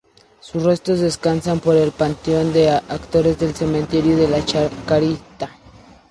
[0.39, 5.51] Sus restos descansan en el Panteón de Actores del Cementerio de la Chacarita.